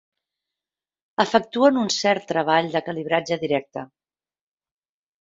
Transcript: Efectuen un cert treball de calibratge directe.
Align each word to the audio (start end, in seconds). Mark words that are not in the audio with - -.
Efectuen 1.25 1.77
un 1.83 1.93
cert 1.97 2.27
treball 2.33 2.73
de 2.79 2.83
calibratge 2.91 3.41
directe. 3.47 3.89